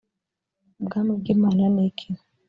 ubwami 0.79 1.11
bw’imana 1.19 1.63
ni 1.73 1.81
iki? 1.89 2.09